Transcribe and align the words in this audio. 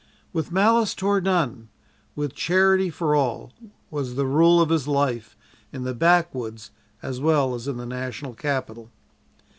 "With 0.33 0.51
malice 0.51 0.95
toward 0.95 1.25
none, 1.25 1.69
with 2.15 2.33
charity 2.33 2.89
for 2.89 3.15
all," 3.15 3.51
was 3.91 4.15
the 4.15 4.25
rule 4.25 4.59
of 4.59 4.69
his 4.71 4.87
life 4.87 5.37
in 5.71 5.83
the 5.83 5.93
backwoods 5.93 6.71
as 7.03 7.21
well 7.21 7.53
as 7.53 7.67
in 7.67 7.77
the 7.77 7.85
National 7.85 8.33
Capital. 8.33 8.89